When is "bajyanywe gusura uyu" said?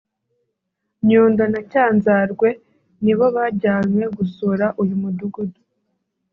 3.35-4.95